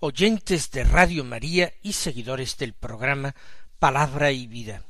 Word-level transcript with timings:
oyentes 0.00 0.70
de 0.70 0.84
Radio 0.84 1.24
María 1.24 1.72
y 1.82 1.94
seguidores 1.94 2.56
del 2.58 2.72
programa 2.72 3.34
Palabra 3.78 4.30
y 4.30 4.46
Vida. 4.46 4.82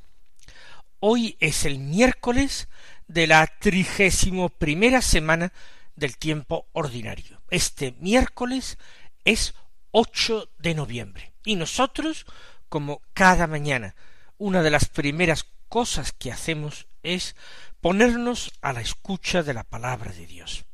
Hoy 1.01 1.37
es 1.41 1.65
el 1.65 1.79
miércoles 1.79 2.69
de 3.07 3.27
la 3.27 3.47
trigésimo 3.47 4.49
primera 4.49 5.03
semana 5.03 5.53
del 5.95 6.17
tiempo 6.17 6.67
ordinario. 6.73 7.41
Este 7.51 7.93
miércoles 8.01 8.79
es 9.25 9.55
8 9.93 10.51
de 10.59 10.75
noviembre. 10.75 11.33
Y 11.45 11.57
nosotros, 11.57 12.27
como 12.69 13.03
cada 13.13 13.47
mañana, 13.47 13.95
una 14.39 14.63
de 14.63 14.71
las 14.71 14.87
primeras 14.87 15.47
cosas 15.69 16.13
que 16.13 16.33
hacemos 16.33 16.87
es 17.03 17.37
ponernos 17.81 18.53
a 18.61 18.73
la 18.73 18.81
escucha 18.81 19.43
de 19.43 19.55
la 19.55 19.65
palabra 19.65 20.13
de 20.13 20.27
Dios. 20.27 20.65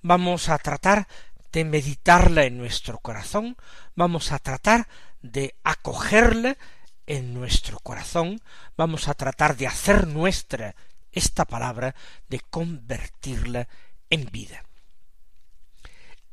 Vamos 0.00 0.48
a 0.48 0.58
tratar 0.58 1.06
de 1.52 1.64
meditarla 1.64 2.44
en 2.44 2.56
nuestro 2.58 2.98
corazón, 2.98 3.56
vamos 3.94 4.32
a 4.32 4.38
tratar 4.38 4.88
de 5.20 5.54
acogerla 5.62 6.56
en 7.06 7.34
nuestro 7.34 7.78
corazón, 7.78 8.40
vamos 8.76 9.08
a 9.08 9.14
tratar 9.14 9.56
de 9.56 9.66
hacer 9.66 10.06
nuestra 10.06 10.74
esta 11.12 11.44
palabra, 11.44 11.94
de 12.28 12.40
convertirla 12.40 13.68
en 14.08 14.24
vida. 14.30 14.64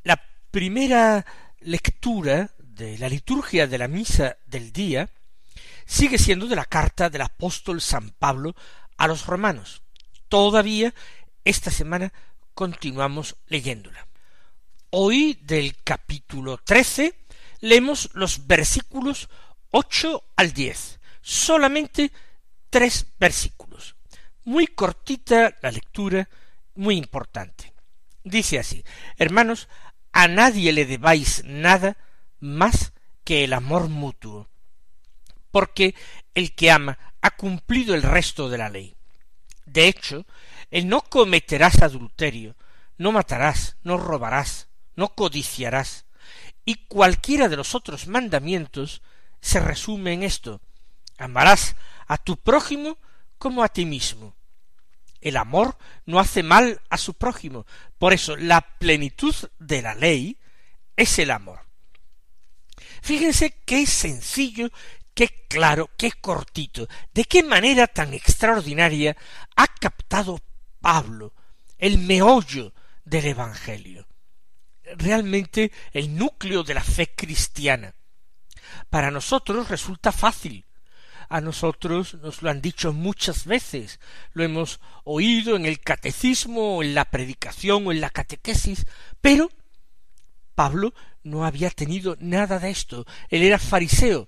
La 0.04 0.22
primera 0.52 1.26
lectura 1.60 2.52
de 2.58 2.98
la 2.98 3.10
liturgia 3.10 3.68
de 3.68 3.78
la 3.78 3.90
misa 3.90 4.38
del 4.46 4.72
día 4.72 5.10
sigue 5.86 6.18
siendo 6.18 6.48
de 6.48 6.56
la 6.56 6.66
carta 6.66 7.10
del 7.10 7.24
apóstol 7.24 7.82
San 7.82 8.12
Pablo 8.12 8.56
a 8.96 9.08
los 9.08 9.26
romanos. 9.26 9.82
Todavía 10.30 10.94
esta 11.44 11.72
semana 11.72 12.14
continuamos 12.54 13.36
leyéndola. 13.48 14.09
Hoy 14.92 15.38
del 15.44 15.76
capítulo 15.84 16.58
trece 16.58 17.14
leemos 17.60 18.10
los 18.14 18.48
versículos 18.48 19.30
ocho 19.70 20.24
al 20.36 20.52
diez, 20.52 21.00
solamente 21.22 22.12
tres 22.72 23.06
versículos. 23.20 23.96
Muy 24.46 24.66
cortita 24.66 25.56
la 25.62 25.70
lectura, 25.70 26.28
muy 26.74 26.98
importante. 26.98 27.72
Dice 28.24 28.58
así, 28.58 28.84
hermanos, 29.18 29.68
a 30.12 30.28
nadie 30.28 30.74
le 30.74 30.88
debáis 30.88 31.44
nada 31.46 31.96
más 32.40 32.92
que 33.24 33.44
el 33.44 33.54
amor 33.54 33.90
mutuo, 33.90 34.50
porque 35.52 35.94
el 36.34 36.56
que 36.56 36.72
ama 36.72 36.98
ha 37.22 37.30
cumplido 37.30 37.94
el 37.94 38.02
resto 38.02 38.50
de 38.50 38.58
la 38.58 38.70
ley. 38.70 38.96
De 39.68 39.88
hecho, 39.88 40.26
el 40.72 40.88
no 40.88 41.02
cometerás 41.02 41.84
adulterio, 41.84 42.56
no 42.98 43.12
matarás, 43.12 43.78
no 43.84 43.98
robarás, 43.98 44.69
no 45.00 45.16
codiciarás. 45.16 46.06
Y 46.66 46.76
cualquiera 46.88 47.48
de 47.48 47.56
los 47.56 47.74
otros 47.74 48.06
mandamientos 48.08 49.02
se 49.42 49.60
resume 49.60 50.14
en 50.14 50.24
esto. 50.24 50.62
Amarás 51.18 51.76
a 52.06 52.18
tu 52.18 52.38
prójimo 52.38 52.98
como 53.38 53.64
a 53.64 53.70
ti 53.70 53.86
mismo. 53.86 54.36
El 55.22 55.38
amor 55.38 55.78
no 56.06 56.20
hace 56.20 56.44
mal 56.44 56.82
a 56.90 56.98
su 56.98 57.14
prójimo. 57.14 57.66
Por 57.98 58.14
eso 58.14 58.36
la 58.36 58.62
plenitud 58.62 59.34
de 59.58 59.82
la 59.82 59.96
ley 59.96 60.38
es 60.96 61.18
el 61.18 61.32
amor. 61.32 61.62
Fíjense 63.02 63.56
qué 63.66 63.86
sencillo, 63.86 64.70
qué 65.14 65.30
claro, 65.48 65.90
qué 65.98 66.12
cortito, 66.12 66.88
de 67.14 67.24
qué 67.24 67.42
manera 67.42 67.88
tan 67.88 68.14
extraordinaria 68.14 69.16
ha 69.56 69.68
captado 69.68 70.42
Pablo 70.82 71.34
el 71.78 71.98
meollo 72.00 72.74
del 73.06 73.26
Evangelio 73.28 74.09
realmente 74.98 75.72
el 75.92 76.16
núcleo 76.16 76.64
de 76.64 76.74
la 76.74 76.84
fe 76.84 77.14
cristiana. 77.16 77.94
Para 78.90 79.12
nosotros 79.12 79.70
resulta 79.70 80.12
fácil. 80.12 80.66
A 81.30 81.42
nosotros 81.42 82.16
nos 82.16 82.42
lo 82.42 82.50
han 82.50 82.60
dicho 82.60 82.92
muchas 82.92 83.46
veces, 83.46 84.00
lo 84.34 84.44
hemos 84.44 84.80
oído 85.04 85.56
en 85.56 85.68
el 85.68 85.80
catecismo, 85.80 86.78
o 86.78 86.84
en 86.84 86.96
la 86.96 87.06
predicación, 87.06 87.86
o 87.86 87.92
en 87.92 88.02
la 88.02 88.10
catequesis, 88.10 88.88
pero 89.22 89.52
Pablo 90.56 90.96
no 91.24 91.46
había 91.46 91.70
tenido 91.70 92.18
nada 92.20 92.58
de 92.58 92.72
esto. 92.72 93.06
Él 93.30 93.44
era 93.44 93.60
fariseo 93.60 94.28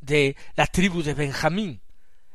de 0.00 0.36
la 0.54 0.66
tribu 0.66 1.02
de 1.02 1.12
Benjamín. 1.12 1.82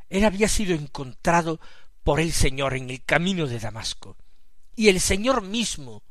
Él 0.09 0.25
había 0.25 0.47
sido 0.47 0.75
encontrado 0.75 1.59
por 2.03 2.19
el 2.19 2.33
Señor 2.33 2.75
en 2.75 2.89
el 2.89 3.03
camino 3.03 3.47
de 3.47 3.59
Damasco. 3.59 4.15
Y 4.75 4.89
el 4.89 4.99
Señor 4.99 5.41
mismo 5.41 6.03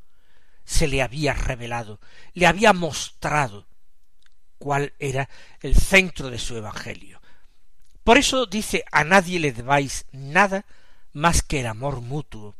se 0.65 0.87
le 0.87 1.03
había 1.03 1.34
revelado, 1.34 2.00
le 2.34 2.47
había 2.47 2.72
mostrado 2.72 3.66
cuál 4.59 4.93
era 4.98 5.28
el 5.60 5.75
centro 5.75 6.31
de 6.31 6.38
su 6.38 6.56
Evangelio. 6.56 7.21
Por 8.04 8.19
eso 8.19 8.47
dice 8.47 8.84
a 8.93 9.04
nadie 9.04 9.41
le 9.41 9.53
debáis 9.53 10.06
nada 10.12 10.66
más 11.12 11.43
que 11.43 11.60
el 11.60 11.66
amor 11.66 12.00
mutuo. 12.00 12.56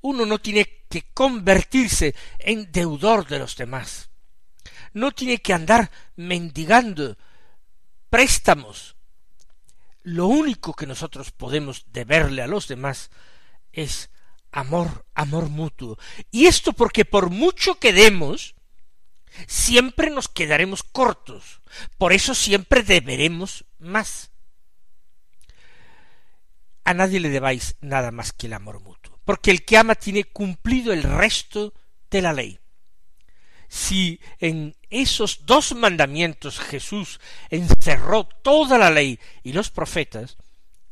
Uno 0.00 0.26
no 0.26 0.38
tiene 0.38 0.84
que 0.88 1.02
convertirse 1.12 2.14
en 2.38 2.70
deudor 2.70 3.26
de 3.26 3.38
los 3.38 3.56
demás. 3.56 4.10
No 4.92 5.12
tiene 5.12 5.38
que 5.38 5.52
andar 5.52 5.90
mendigando 6.16 7.16
préstamos. 8.10 8.96
Lo 10.02 10.26
único 10.26 10.74
que 10.74 10.86
nosotros 10.86 11.30
podemos 11.30 11.86
deberle 11.88 12.42
a 12.42 12.46
los 12.46 12.68
demás 12.68 13.10
es 13.72 14.10
amor, 14.54 15.04
amor 15.14 15.50
mutuo. 15.50 15.98
Y 16.30 16.46
esto 16.46 16.72
porque 16.72 17.04
por 17.04 17.28
mucho 17.28 17.74
que 17.80 17.92
demos, 17.92 18.54
siempre 19.46 20.10
nos 20.10 20.28
quedaremos 20.28 20.82
cortos. 20.84 21.60
Por 21.98 22.12
eso 22.12 22.34
siempre 22.34 22.82
deberemos 22.82 23.64
más. 23.78 24.30
A 26.84 26.94
nadie 26.94 27.18
le 27.18 27.30
debáis 27.30 27.76
nada 27.80 28.12
más 28.12 28.32
que 28.32 28.46
el 28.46 28.52
amor 28.52 28.80
mutuo, 28.80 29.18
porque 29.24 29.50
el 29.50 29.64
que 29.64 29.76
ama 29.76 29.96
tiene 29.96 30.24
cumplido 30.24 30.92
el 30.92 31.02
resto 31.02 31.74
de 32.10 32.22
la 32.22 32.32
ley. 32.32 32.60
Si 33.68 34.20
en 34.38 34.76
esos 34.88 35.46
dos 35.46 35.74
mandamientos 35.74 36.60
Jesús 36.60 37.20
encerró 37.50 38.24
toda 38.24 38.78
la 38.78 38.90
ley 38.90 39.18
y 39.42 39.52
los 39.52 39.70
profetas, 39.70 40.36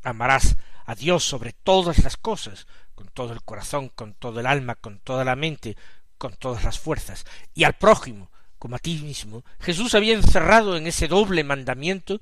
amarás 0.03 0.57
a 0.85 0.97
Dios 0.97 1.23
sobre 1.23 1.53
todas 1.53 1.99
las 2.03 2.17
cosas, 2.17 2.67
con 3.03 3.11
todo 3.13 3.33
el 3.33 3.43
corazón, 3.43 3.89
con 3.89 4.15
todo 4.15 4.39
el 4.39 4.47
alma, 4.47 4.77
con 4.77 5.01
toda 5.01 5.25
la 5.25 5.35
mente, 5.35 5.77
con 6.19 6.37
todas 6.37 6.63
las 6.63 6.79
fuerzas, 6.79 7.27
y 7.53 7.65
al 7.65 7.73
prójimo 7.73 8.31
como 8.61 8.77
a 8.77 8.79
ti 8.79 8.95
mismo, 8.95 9.45
Jesús 9.59 9.97
había 9.97 10.15
encerrado 10.15 10.77
en 10.77 10.87
ese 10.87 11.09
doble 11.09 11.43
mandamiento 11.43 12.21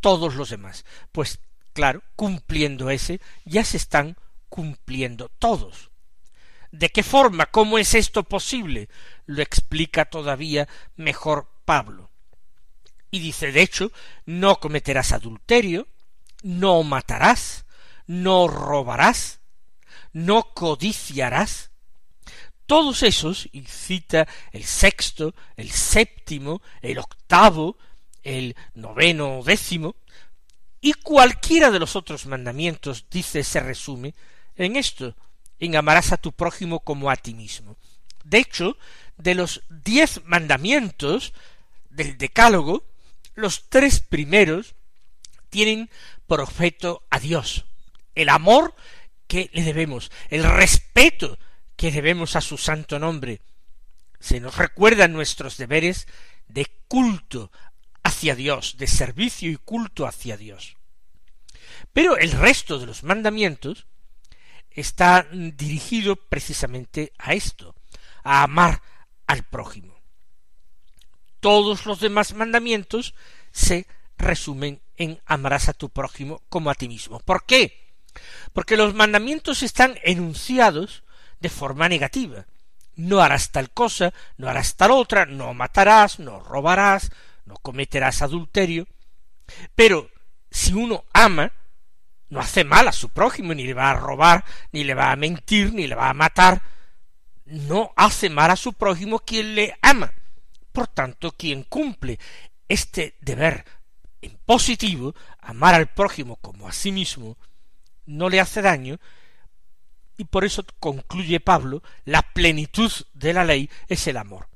todos 0.00 0.36
los 0.36 0.48
demás. 0.48 0.86
Pues 1.12 1.38
claro, 1.74 2.02
cumpliendo 2.16 2.88
ese, 2.88 3.20
ya 3.44 3.62
se 3.62 3.76
están 3.76 4.16
cumpliendo 4.48 5.28
todos. 5.38 5.90
¿De 6.72 6.88
qué 6.88 7.02
forma? 7.02 7.44
¿Cómo 7.44 7.76
es 7.76 7.94
esto 7.94 8.22
posible? 8.22 8.88
Lo 9.26 9.42
explica 9.42 10.06
todavía 10.06 10.66
mejor 10.96 11.46
Pablo. 11.66 12.08
Y 13.10 13.18
dice, 13.18 13.52
de 13.52 13.60
hecho, 13.60 13.92
no 14.24 14.60
cometerás 14.60 15.12
adulterio, 15.12 15.88
no 16.42 16.82
matarás, 16.84 17.66
no 18.06 18.48
robarás, 18.48 19.39
no 20.12 20.54
codiciarás. 20.54 21.70
Todos 22.66 23.02
esos, 23.02 23.48
y 23.52 23.62
cita 23.62 24.28
el 24.52 24.64
sexto, 24.64 25.34
el 25.56 25.70
séptimo, 25.70 26.62
el 26.82 26.98
octavo, 26.98 27.76
el 28.22 28.54
noveno 28.74 29.42
décimo, 29.44 29.96
y 30.80 30.92
cualquiera 30.94 31.70
de 31.70 31.78
los 31.78 31.96
otros 31.96 32.26
mandamientos, 32.26 33.06
dice, 33.10 33.44
se 33.44 33.60
resume 33.60 34.14
en 34.56 34.76
esto, 34.76 35.14
en 35.58 35.76
amarás 35.76 36.12
a 36.12 36.16
tu 36.16 36.32
prójimo 36.32 36.80
como 36.80 37.10
a 37.10 37.16
ti 37.16 37.34
mismo. 37.34 37.76
De 38.24 38.38
hecho, 38.38 38.76
de 39.18 39.34
los 39.34 39.62
diez 39.68 40.22
mandamientos 40.24 41.32
del 41.90 42.16
Decálogo, 42.16 42.84
los 43.34 43.68
tres 43.68 44.00
primeros 44.00 44.74
tienen 45.50 45.90
por 46.26 46.40
objeto 46.40 47.02
a 47.10 47.18
Dios. 47.18 47.66
El 48.14 48.28
amor 48.28 48.74
que 49.30 49.48
le 49.52 49.62
debemos, 49.62 50.10
el 50.28 50.42
respeto 50.42 51.38
que 51.76 51.92
debemos 51.92 52.34
a 52.34 52.40
su 52.40 52.58
santo 52.58 52.98
nombre. 52.98 53.40
Se 54.18 54.40
nos 54.40 54.56
recuerdan 54.56 55.12
nuestros 55.12 55.56
deberes 55.56 56.08
de 56.48 56.66
culto 56.88 57.52
hacia 58.02 58.34
Dios, 58.34 58.76
de 58.76 58.88
servicio 58.88 59.48
y 59.48 59.56
culto 59.56 60.04
hacia 60.04 60.36
Dios. 60.36 60.76
Pero 61.92 62.18
el 62.18 62.32
resto 62.32 62.80
de 62.80 62.86
los 62.86 63.04
mandamientos 63.04 63.86
está 64.68 65.28
dirigido 65.30 66.16
precisamente 66.16 67.12
a 67.16 67.34
esto, 67.34 67.76
a 68.24 68.42
amar 68.42 68.82
al 69.28 69.44
prójimo. 69.44 69.94
Todos 71.38 71.86
los 71.86 72.00
demás 72.00 72.34
mandamientos 72.34 73.14
se 73.52 73.86
resumen 74.18 74.82
en 74.96 75.20
amarás 75.24 75.68
a 75.68 75.72
tu 75.72 75.88
prójimo 75.88 76.42
como 76.48 76.68
a 76.68 76.74
ti 76.74 76.88
mismo. 76.88 77.20
¿Por 77.20 77.46
qué? 77.46 77.79
Porque 78.52 78.76
los 78.76 78.94
mandamientos 78.94 79.62
están 79.62 79.98
enunciados 80.02 81.04
de 81.40 81.48
forma 81.48 81.88
negativa. 81.88 82.46
No 82.96 83.20
harás 83.20 83.50
tal 83.50 83.70
cosa, 83.70 84.12
no 84.36 84.48
harás 84.48 84.76
tal 84.76 84.90
otra, 84.90 85.26
no 85.26 85.54
matarás, 85.54 86.18
no 86.18 86.40
robarás, 86.40 87.10
no 87.44 87.56
cometerás 87.56 88.22
adulterio. 88.22 88.86
Pero 89.74 90.10
si 90.50 90.74
uno 90.74 91.04
ama, 91.12 91.52
no 92.28 92.40
hace 92.40 92.64
mal 92.64 92.88
a 92.88 92.92
su 92.92 93.08
prójimo, 93.08 93.54
ni 93.54 93.64
le 93.64 93.74
va 93.74 93.90
a 93.90 93.94
robar, 93.94 94.44
ni 94.72 94.84
le 94.84 94.94
va 94.94 95.10
a 95.10 95.16
mentir, 95.16 95.72
ni 95.72 95.86
le 95.86 95.94
va 95.94 96.10
a 96.10 96.14
matar. 96.14 96.62
No 97.44 97.92
hace 97.96 98.30
mal 98.30 98.50
a 98.50 98.56
su 98.56 98.72
prójimo 98.72 99.18
quien 99.18 99.54
le 99.54 99.76
ama. 99.82 100.12
Por 100.72 100.86
tanto, 100.86 101.32
quien 101.32 101.64
cumple 101.64 102.18
este 102.68 103.16
deber 103.20 103.64
en 104.22 104.38
positivo, 104.46 105.14
amar 105.40 105.74
al 105.74 105.88
prójimo 105.88 106.36
como 106.36 106.68
a 106.68 106.72
sí 106.72 106.92
mismo, 106.92 107.36
no 108.06 108.28
le 108.28 108.40
hace 108.40 108.62
daño, 108.62 108.98
y 110.16 110.24
por 110.24 110.44
eso 110.44 110.64
concluye 110.78 111.40
Pablo, 111.40 111.82
la 112.04 112.22
plenitud 112.22 112.92
de 113.14 113.32
la 113.32 113.44
ley 113.44 113.70
es 113.88 114.06
el 114.06 114.18
amor. 114.18 114.48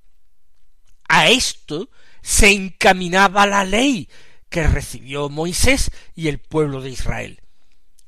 A 1.09 1.29
esto 1.29 1.89
se 2.23 2.51
encaminaba 2.51 3.47
la 3.47 3.65
ley 3.65 4.09
que 4.51 4.67
recibió 4.67 5.29
Moisés 5.29 5.91
y 6.15 6.29
el 6.29 6.39
pueblo 6.39 6.81
de 6.81 6.91
Israel. 6.91 7.41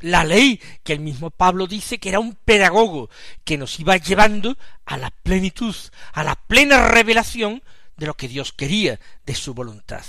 La 0.00 0.24
ley 0.24 0.60
que 0.84 0.92
el 0.92 1.00
mismo 1.00 1.30
Pablo 1.30 1.66
dice 1.66 1.98
que 1.98 2.10
era 2.10 2.20
un 2.20 2.34
pedagogo 2.34 3.08
que 3.44 3.56
nos 3.56 3.80
iba 3.80 3.96
llevando 3.96 4.56
a 4.84 4.98
la 4.98 5.10
plenitud, 5.10 5.74
a 6.12 6.24
la 6.24 6.34
plena 6.34 6.88
revelación 6.88 7.62
de 7.96 8.06
lo 8.06 8.14
que 8.14 8.28
Dios 8.28 8.52
quería, 8.52 9.00
de 9.24 9.34
su 9.34 9.54
voluntad. 9.54 10.04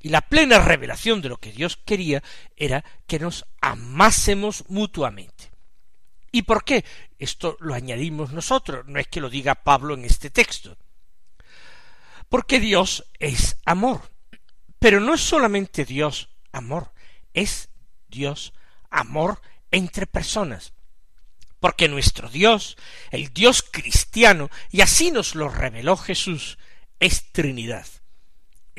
Y 0.00 0.08
la 0.08 0.22
plena 0.22 0.58
revelación 0.58 1.20
de 1.20 1.28
lo 1.28 1.36
que 1.36 1.52
Dios 1.52 1.76
quería 1.76 2.22
era 2.56 2.84
que 3.06 3.18
nos 3.18 3.44
amásemos 3.60 4.64
mutuamente. 4.68 5.50
¿Y 6.32 6.42
por 6.42 6.64
qué? 6.64 6.84
Esto 7.18 7.56
lo 7.60 7.74
añadimos 7.74 8.32
nosotros, 8.32 8.86
no 8.86 8.98
es 8.98 9.08
que 9.08 9.20
lo 9.20 9.28
diga 9.28 9.54
Pablo 9.56 9.94
en 9.94 10.04
este 10.04 10.30
texto. 10.30 10.76
Porque 12.28 12.60
Dios 12.60 13.04
es 13.18 13.58
amor. 13.66 14.10
Pero 14.78 15.00
no 15.00 15.14
es 15.14 15.20
solamente 15.20 15.84
Dios 15.84 16.30
amor, 16.52 16.92
es 17.34 17.68
Dios 18.08 18.54
amor 18.88 19.42
entre 19.70 20.06
personas. 20.06 20.72
Porque 21.58 21.88
nuestro 21.88 22.30
Dios, 22.30 22.78
el 23.10 23.34
Dios 23.34 23.62
cristiano, 23.62 24.48
y 24.70 24.80
así 24.80 25.10
nos 25.10 25.34
lo 25.34 25.50
reveló 25.50 25.98
Jesús, 25.98 26.56
es 26.98 27.30
Trinidad. 27.32 27.86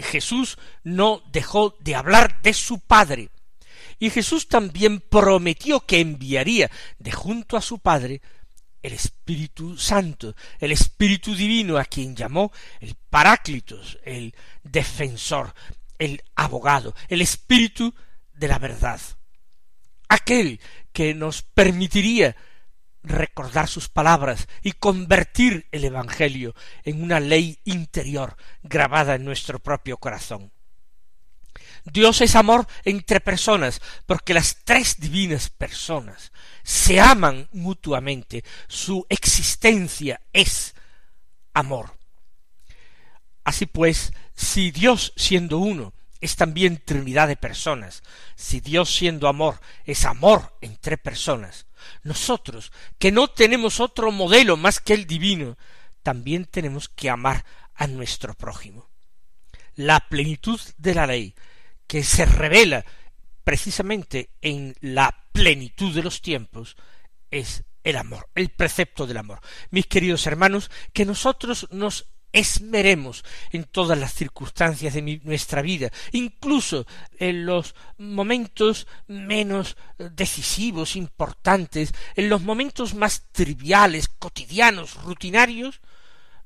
Jesús 0.01 0.57
no 0.83 1.21
dejó 1.31 1.75
de 1.80 1.95
hablar 1.95 2.42
de 2.42 2.53
su 2.53 2.80
Padre, 2.80 3.30
y 4.00 4.09
Jesús 4.09 4.48
también 4.48 5.00
prometió 5.00 5.81
que 5.81 6.00
enviaría 6.00 6.71
de 6.98 7.12
junto 7.12 7.57
a 7.57 7.62
su 7.62 7.80
Padre 7.80 8.21
el 8.81 8.94
Espíritu 8.94 9.77
Santo, 9.77 10.36
el 10.59 10.71
Espíritu 10.71 11.36
Divino, 11.36 11.77
a 11.77 11.86
quien 11.86 12.15
llamó 12.15 12.51
el 12.80 12.95
Paráclitos, 12.95 14.00
el 14.03 14.33
defensor, 14.63 15.53
el 16.00 16.24
abogado, 16.36 16.95
el 17.07 17.21
Espíritu 17.21 17.94
de 18.33 18.47
la 18.47 18.57
verdad, 18.57 19.00
aquel 20.09 20.59
que 20.92 21.13
nos 21.13 21.44
permitiría 21.44 22.36
recordar 23.03 23.68
sus 23.68 23.89
palabras 23.89 24.48
y 24.62 24.74
convertir 24.74 25.68
el 25.71 25.86
Evangelio 25.86 26.56
en 26.83 27.03
una 27.03 27.19
ley 27.19 27.59
interior 27.63 28.36
grabada 28.63 29.15
en 29.15 29.25
nuestro 29.25 29.59
propio 29.59 29.98
corazón. 29.98 30.51
Dios 31.83 32.21
es 32.21 32.36
amor 32.36 32.68
entre 32.83 33.19
personas, 33.21 33.81
porque 34.06 34.33
las 34.33 34.57
tres 34.63 35.00
divinas 35.00 35.50
personas 35.50 36.31
se 36.63 37.00
aman 37.00 37.50
mutuamente, 37.53 38.44
su 38.68 39.06
existencia 39.09 40.21
es 40.31 40.75
amor. 41.54 41.97
Así 43.44 43.65
pues, 43.65 44.13
si 44.36 44.69
Dios 44.71 45.13
siendo 45.15 45.57
uno 45.57 45.94
es 46.19 46.36
también 46.36 46.83
Trinidad 46.86 47.27
de 47.27 47.36
personas, 47.36 48.04
si 48.36 48.59
Dios 48.59 48.94
siendo 48.94 49.27
amor 49.27 49.59
es 49.86 50.06
amor 50.06 50.56
entre 50.62 50.97
personas, 51.00 51.65
nosotros, 52.04 52.72
que 52.98 53.12
no 53.12 53.28
tenemos 53.28 53.80
otro 53.80 54.12
modelo 54.12 54.57
más 54.57 54.80
que 54.80 54.94
el 54.94 55.07
divino, 55.07 55.57
también 56.04 56.45
tenemos 56.45 56.89
que 56.89 57.10
amar 57.10 57.45
a 57.75 57.88
nuestro 57.88 58.33
prójimo. 58.33 58.89
La 59.75 60.00
plenitud 60.10 60.60
de 60.78 60.95
la 60.95 61.07
ley, 61.07 61.36
que 61.88 62.04
se 62.04 62.25
revela 62.25 62.86
precisamente 63.44 64.30
en 64.42 64.75
la 64.81 65.28
plenitud 65.31 65.94
de 65.94 66.04
los 66.04 66.22
tiempos, 66.22 66.75
es 67.30 67.63
el 67.83 67.98
amor, 67.98 68.30
el 68.36 68.50
precepto 68.50 69.07
del 69.07 69.18
amor. 69.18 69.39
Mis 69.72 69.88
queridos 69.88 70.28
hermanos, 70.28 70.69
que 70.94 71.06
nosotros 71.06 71.68
nos 71.72 72.07
esmeremos 72.33 73.24
en 73.51 73.66
todas 73.66 73.98
las 73.98 74.13
circunstancias 74.13 74.94
de 74.94 75.22
nuestra 75.24 75.62
vida, 75.62 75.92
incluso 76.12 76.86
en 77.19 77.45
los 77.45 77.75
momentos 77.98 78.88
menos 79.07 79.75
decisivos, 79.98 80.95
importantes, 80.95 81.94
en 82.16 82.30
los 82.30 82.42
momentos 82.42 82.94
más 82.94 83.28
triviales, 83.31 84.07
cotidianos, 84.07 84.95
rutinarios, 85.04 85.81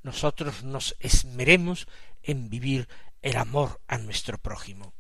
nosotros 0.02 0.64
nos 0.64 0.96
esmeremos 1.00 1.88
en 2.24 2.50
vivir 2.50 2.88
el 3.22 3.38
amor 3.38 3.82
a 3.88 3.98
nuestro 3.98 4.38
prójimo. 4.38 4.95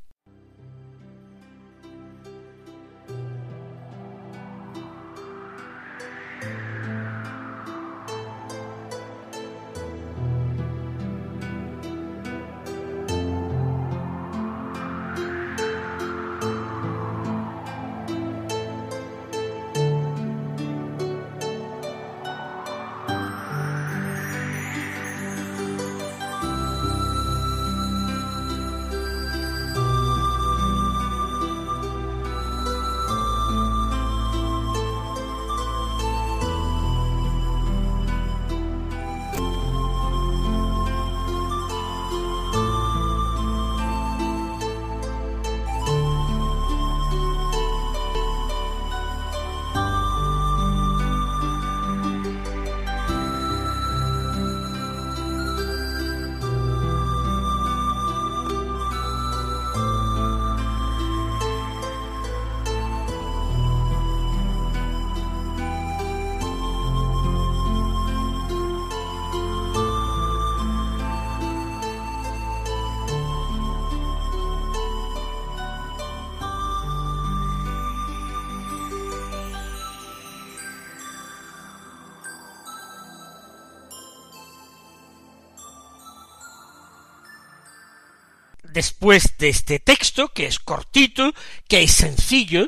Después 88.75 89.37
de 89.37 89.47
este 89.47 89.79
texto, 89.79 90.27
que 90.33 90.45
es 90.47 90.59
cortito, 90.59 91.33
que 91.69 91.81
es 91.83 91.91
sencillo, 91.91 92.67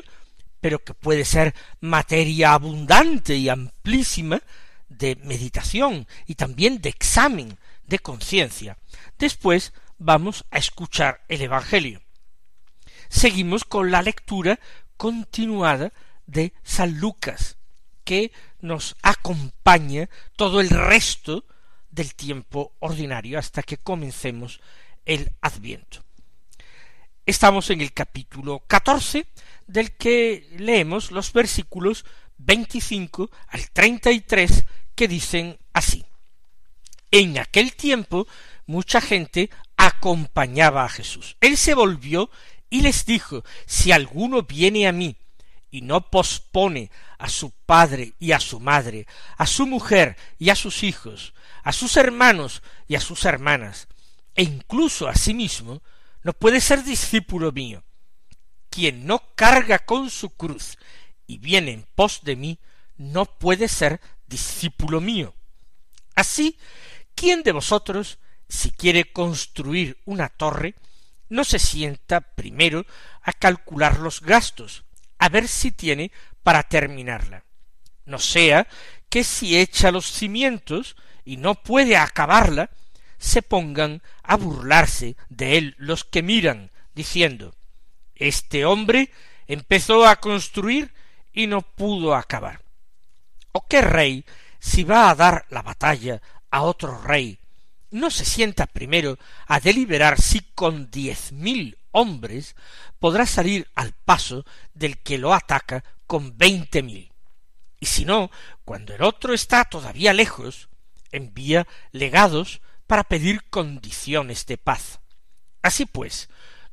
pero 0.58 0.82
que 0.82 0.94
puede 0.94 1.26
ser 1.26 1.54
materia 1.80 2.54
abundante 2.54 3.36
y 3.36 3.50
amplísima 3.50 4.40
de 4.88 5.16
meditación 5.16 6.08
y 6.26 6.34
también 6.34 6.80
de 6.80 6.88
examen 6.88 7.58
de 7.86 7.98
conciencia. 7.98 8.78
Después 9.18 9.74
vamos 9.98 10.46
a 10.50 10.56
escuchar 10.56 11.20
el 11.28 11.42
Evangelio. 11.42 12.00
Seguimos 13.10 13.64
con 13.64 13.90
la 13.90 14.00
lectura 14.00 14.58
continuada 14.96 15.92
de 16.26 16.54
San 16.62 16.98
Lucas, 16.98 17.58
que 18.04 18.32
nos 18.60 18.96
acompaña 19.02 20.08
todo 20.36 20.62
el 20.62 20.70
resto 20.70 21.44
del 21.90 22.14
tiempo 22.14 22.72
ordinario 22.78 23.38
hasta 23.38 23.62
que 23.62 23.76
comencemos 23.76 24.60
el 25.08 25.32
Adviento. 25.40 26.04
Estamos 27.26 27.70
en 27.70 27.80
el 27.80 27.92
capítulo 27.92 28.62
catorce, 28.66 29.26
del 29.66 29.96
que 29.96 30.48
leemos 30.58 31.10
los 31.10 31.32
versículos 31.32 32.04
veinticinco 32.36 33.30
al 33.48 33.68
treinta 33.70 34.12
y 34.12 34.20
tres 34.20 34.64
que 34.94 35.08
dicen 35.08 35.58
así. 35.72 36.04
En 37.10 37.38
aquel 37.38 37.74
tiempo 37.74 38.26
mucha 38.66 39.00
gente 39.00 39.50
acompañaba 39.76 40.84
a 40.84 40.88
Jesús. 40.88 41.36
Él 41.40 41.56
se 41.56 41.74
volvió 41.74 42.30
y 42.70 42.82
les 42.82 43.04
dijo, 43.04 43.44
si 43.66 43.92
alguno 43.92 44.42
viene 44.42 44.86
a 44.86 44.92
mí 44.92 45.16
y 45.70 45.82
no 45.82 46.10
pospone 46.10 46.90
a 47.18 47.28
su 47.28 47.50
padre 47.50 48.12
y 48.18 48.32
a 48.32 48.40
su 48.40 48.60
madre, 48.60 49.06
a 49.36 49.46
su 49.46 49.66
mujer 49.66 50.16
y 50.38 50.50
a 50.50 50.54
sus 50.54 50.82
hijos, 50.82 51.34
a 51.62 51.72
sus 51.72 51.96
hermanos 51.96 52.62
y 52.86 52.94
a 52.94 53.00
sus 53.00 53.24
hermanas, 53.24 53.88
e 54.38 54.44
incluso 54.44 55.08
a 55.08 55.16
sí 55.16 55.34
mismo, 55.34 55.82
no 56.22 56.32
puede 56.32 56.60
ser 56.60 56.84
discípulo 56.84 57.50
mío. 57.50 57.82
Quien 58.70 59.04
no 59.04 59.34
carga 59.34 59.80
con 59.80 60.10
su 60.10 60.30
cruz 60.30 60.78
y 61.26 61.38
viene 61.38 61.72
en 61.72 61.84
pos 61.96 62.20
de 62.22 62.36
mí, 62.36 62.60
no 62.96 63.24
puede 63.26 63.66
ser 63.66 64.00
discípulo 64.28 65.00
mío. 65.00 65.34
Así, 66.14 66.56
¿quién 67.16 67.42
de 67.42 67.50
vosotros, 67.50 68.20
si 68.48 68.70
quiere 68.70 69.12
construir 69.12 70.00
una 70.04 70.28
torre, 70.28 70.76
no 71.28 71.42
se 71.42 71.58
sienta 71.58 72.20
primero 72.20 72.86
a 73.22 73.32
calcular 73.32 73.98
los 73.98 74.20
gastos, 74.20 74.84
a 75.18 75.28
ver 75.30 75.48
si 75.48 75.72
tiene 75.72 76.12
para 76.44 76.62
terminarla? 76.62 77.44
No 78.04 78.20
sea 78.20 78.68
que 79.08 79.24
si 79.24 79.58
echa 79.58 79.90
los 79.90 80.06
cimientos 80.12 80.94
y 81.24 81.38
no 81.38 81.56
puede 81.56 81.96
acabarla, 81.96 82.70
se 83.18 83.42
pongan 83.42 84.02
a 84.22 84.36
burlarse 84.36 85.16
de 85.28 85.58
él 85.58 85.74
los 85.78 86.04
que 86.04 86.22
miran, 86.22 86.70
diciendo 86.94 87.54
Este 88.14 88.64
hombre 88.64 89.10
empezó 89.46 90.06
a 90.06 90.16
construir 90.16 90.92
y 91.32 91.46
no 91.46 91.62
pudo 91.62 92.14
acabar. 92.14 92.62
¿O 93.52 93.66
qué 93.66 93.80
rey, 93.80 94.24
si 94.58 94.84
va 94.84 95.10
a 95.10 95.14
dar 95.14 95.46
la 95.50 95.62
batalla 95.62 96.20
a 96.50 96.62
otro 96.62 97.00
rey, 97.02 97.38
no 97.90 98.10
se 98.10 98.24
sienta 98.24 98.66
primero 98.66 99.18
a 99.46 99.60
deliberar 99.60 100.20
si 100.20 100.40
con 100.40 100.90
diez 100.90 101.32
mil 101.32 101.78
hombres 101.90 102.54
podrá 102.98 103.24
salir 103.26 103.68
al 103.74 103.92
paso 103.92 104.44
del 104.74 104.98
que 104.98 105.18
lo 105.18 105.32
ataca 105.32 105.84
con 106.06 106.36
veinte 106.36 106.82
mil? 106.82 107.12
Y 107.80 107.86
si 107.86 108.04
no, 108.04 108.30
cuando 108.64 108.94
el 108.94 109.02
otro 109.02 109.32
está 109.32 109.64
todavía 109.64 110.12
lejos, 110.12 110.68
envía 111.12 111.66
legados 111.92 112.60
para 112.88 113.04
pedir 113.04 113.44
condiciones 113.50 114.46
de 114.46 114.56
paz. 114.56 114.98
Así 115.62 115.84
pues, 115.84 116.28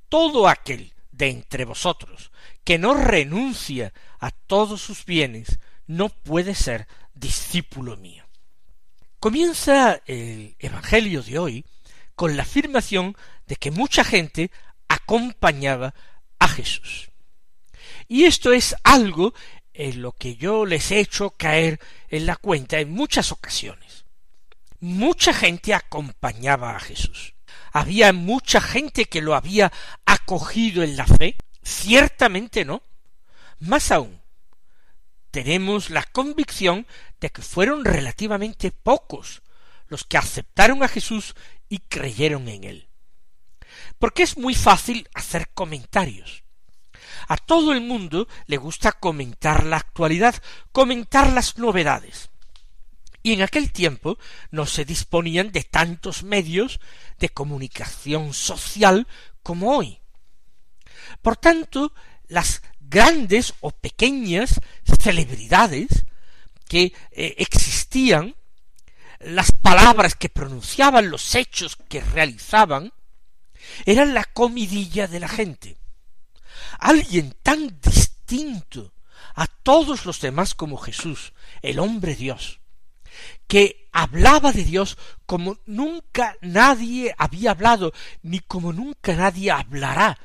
todo 0.09 0.47
aquel 0.47 0.93
de 1.11 1.29
entre 1.29 1.65
vosotros 1.65 2.31
que 2.63 2.79
no 2.79 2.95
renuncia 2.95 3.93
a 4.19 4.31
todos 4.31 4.81
sus 4.81 5.05
bienes 5.05 5.59
no 5.85 6.09
puede 6.09 6.55
ser 6.55 6.87
discípulo 7.13 7.97
mío. 7.97 8.25
Comienza 9.19 10.01
el 10.05 10.55
Evangelio 10.57 11.21
de 11.21 11.37
hoy 11.37 11.65
con 12.15 12.37
la 12.37 12.43
afirmación 12.43 13.15
de 13.45 13.57
que 13.57 13.71
mucha 13.71 14.03
gente 14.03 14.51
acompañaba 14.87 15.93
a 16.39 16.47
Jesús. 16.47 17.09
Y 18.07 18.23
esto 18.23 18.53
es 18.53 18.75
algo 18.83 19.33
en 19.73 20.01
lo 20.01 20.13
que 20.13 20.37
yo 20.37 20.65
les 20.65 20.91
he 20.91 20.99
hecho 20.99 21.31
caer 21.31 21.79
en 22.09 22.25
la 22.25 22.37
cuenta 22.37 22.79
en 22.79 22.91
muchas 22.91 23.31
ocasiones 23.33 23.94
mucha 24.85 25.33
gente 25.33 25.73
acompañaba 25.73 26.75
a 26.75 26.79
Jesús. 26.79 27.33
¿Había 27.73 28.13
mucha 28.13 28.61
gente 28.61 29.05
que 29.05 29.21
lo 29.21 29.33
había 29.33 29.71
acogido 30.05 30.83
en 30.83 30.95
la 30.95 31.07
fe? 31.07 31.35
Ciertamente 31.63 32.65
no. 32.65 32.83
Más 33.59 33.91
aún, 33.91 34.21
tenemos 35.31 35.89
la 35.89 36.03
convicción 36.03 36.85
de 37.19 37.31
que 37.31 37.41
fueron 37.41 37.83
relativamente 37.83 38.71
pocos 38.71 39.41
los 39.87 40.03
que 40.03 40.17
aceptaron 40.17 40.83
a 40.83 40.87
Jesús 40.87 41.35
y 41.67 41.79
creyeron 41.79 42.47
en 42.47 42.63
él. 42.63 42.89
Porque 43.97 44.21
es 44.21 44.37
muy 44.37 44.53
fácil 44.53 45.09
hacer 45.15 45.49
comentarios. 45.53 46.43
A 47.27 47.37
todo 47.37 47.73
el 47.73 47.81
mundo 47.81 48.27
le 48.45 48.57
gusta 48.57 48.91
comentar 48.91 49.63
la 49.63 49.77
actualidad, 49.77 50.35
comentar 50.71 51.33
las 51.33 51.57
novedades 51.57 52.29
y 53.25 53.33
en 53.33 53.41
aquel 53.41 53.71
tiempo 53.71 54.19
no 54.51 54.67
se 54.67 54.85
disponían 54.85 55.51
de 55.51 55.63
tantos 55.63 56.21
medios 56.21 56.79
de 57.17 57.29
comunicación 57.29 58.35
social 58.35 59.07
como 59.41 59.75
hoy. 59.75 59.99
Por 61.23 61.35
tanto, 61.35 61.91
las 62.27 62.61
grandes 62.79 63.55
o 63.61 63.71
pequeñas 63.71 64.61
celebridades 65.01 66.05
que 66.69 66.93
eh, 67.13 67.33
existían, 67.39 68.35
las 69.21 69.51
palabras 69.51 70.13
que 70.13 70.29
pronunciaban, 70.29 71.09
los 71.09 71.33
hechos 71.33 71.77
que 71.89 72.01
realizaban, 72.01 72.93
eran 73.87 74.13
la 74.13 74.25
comidilla 74.25 75.07
de 75.07 75.19
la 75.19 75.29
gente. 75.29 75.79
Alguien 76.77 77.35
tan 77.41 77.81
distinto 77.81 78.93
a 79.33 79.47
todos 79.47 80.05
los 80.05 80.21
demás 80.21 80.53
como 80.53 80.77
Jesús, 80.77 81.33
el 81.63 81.79
hombre 81.79 82.13
Dios, 82.13 82.59
que 83.47 83.87
hablaba 83.91 84.51
de 84.51 84.63
Dios 84.63 84.97
como 85.25 85.59
nunca 85.65 86.35
nadie 86.41 87.13
había 87.17 87.51
hablado, 87.51 87.93
ni 88.21 88.39
como 88.39 88.73
nunca 88.73 89.15
nadie 89.15 89.51
hablará 89.51 90.17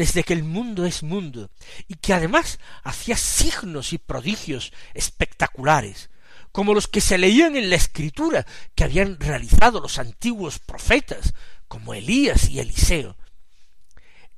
desde 0.00 0.24
que 0.24 0.32
el 0.32 0.44
mundo 0.44 0.86
es 0.86 1.02
mundo, 1.02 1.50
y 1.86 1.96
que 1.96 2.14
además 2.14 2.58
hacía 2.82 3.18
signos 3.18 3.92
y 3.92 3.98
prodigios 3.98 4.72
espectaculares, 4.94 6.08
como 6.52 6.72
los 6.72 6.88
que 6.88 7.02
se 7.02 7.18
leían 7.18 7.54
en 7.54 7.68
la 7.68 7.76
escritura 7.76 8.46
que 8.74 8.84
habían 8.84 9.20
realizado 9.20 9.78
los 9.78 9.98
antiguos 9.98 10.58
profetas, 10.58 11.34
como 11.68 11.92
Elías 11.92 12.48
y 12.48 12.60
Eliseo. 12.60 13.18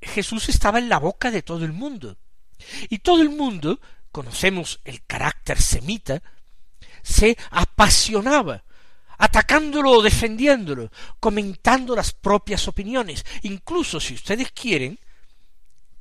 Jesús 0.01 0.49
estaba 0.49 0.81
en 0.81 0.89
la 0.89 0.99
boca 0.99 1.31
de 1.31 1.43
todo 1.43 1.65
el 1.65 1.73
mundo, 1.73 2.19
y 2.89 2.99
todo 2.99 3.23
el 3.23 3.31
mundo 3.31 3.81
conocemos 4.11 4.81
el 4.85 5.05
carácter 5.05 5.61
semita 5.61 6.25
se 7.03 7.37
apasionaba, 7.51 8.65
atacándolo 9.19 9.91
o 9.91 10.03
defendiéndolo, 10.03 10.91
comentando 11.21 11.95
las 11.95 12.13
propias 12.13 12.67
opiniones, 12.69 13.25
incluso 13.43 14.01
si 14.01 14.15
ustedes 14.15 14.51
quieren, 14.53 14.99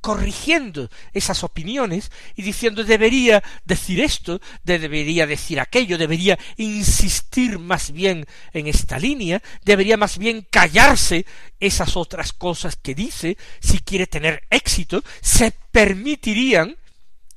corrigiendo 0.02 0.90
esas 1.14 1.44
opiniones 1.44 2.10
y 2.34 2.42
diciendo 2.42 2.82
debería 2.82 3.42
decir 3.64 4.00
esto, 4.00 4.40
debería 4.64 5.28
decir 5.28 5.60
aquello, 5.60 5.96
debería 5.96 6.36
insistir 6.56 7.60
más 7.60 7.92
bien 7.92 8.26
en 8.52 8.66
esta 8.66 8.98
línea, 8.98 9.40
debería 9.64 9.96
más 9.96 10.18
bien 10.18 10.44
callarse 10.50 11.24
esas 11.60 11.96
otras 11.96 12.32
cosas 12.32 12.74
que 12.74 12.96
dice, 12.96 13.38
si 13.60 13.78
quiere 13.78 14.08
tener 14.08 14.42
éxito, 14.50 15.04
se 15.20 15.52
permitirían 15.70 16.76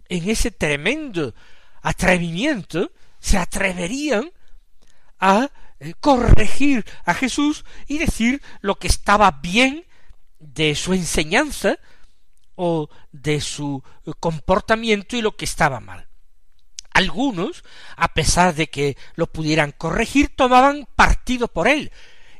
en 0.09 0.29
ese 0.29 0.49
tremendo 0.49 1.35
atrevimiento 1.83 2.91
se 3.25 3.39
atreverían 3.39 4.29
a 5.19 5.49
eh, 5.79 5.95
corregir 5.99 6.85
a 7.05 7.15
Jesús 7.15 7.65
y 7.87 7.97
decir 7.97 8.39
lo 8.61 8.75
que 8.75 8.87
estaba 8.87 9.31
bien 9.41 9.87
de 10.37 10.75
su 10.75 10.93
enseñanza 10.93 11.79
o 12.53 12.87
de 13.11 13.41
su 13.41 13.81
eh, 14.05 14.11
comportamiento 14.19 15.17
y 15.17 15.23
lo 15.23 15.35
que 15.35 15.45
estaba 15.45 15.79
mal. 15.79 16.07
Algunos, 16.93 17.63
a 17.97 18.09
pesar 18.13 18.53
de 18.53 18.67
que 18.67 18.95
lo 19.15 19.25
pudieran 19.25 19.71
corregir, 19.71 20.35
tomaban 20.35 20.87
partido 20.95 21.47
por 21.47 21.67
él, 21.67 21.91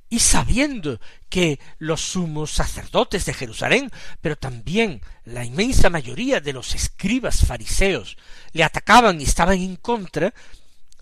y 0.08 0.20
sabiendo 0.20 1.02
que 1.30 1.60
los 1.80 2.00
sumos 2.00 2.52
sacerdotes 2.52 3.26
de 3.26 3.34
Jerusalén, 3.34 3.92
pero 4.22 4.36
también 4.36 5.02
la 5.24 5.44
inmensa 5.44 5.90
mayoría 5.90 6.42
de 6.42 6.54
los 6.54 6.76
escribas 6.76 7.44
fariseos 7.44 8.18
le 8.54 8.64
atacaban 8.64 9.20
y 9.20 9.24
estaban 9.24 9.58
en 9.58 9.78
contra, 9.78 10.32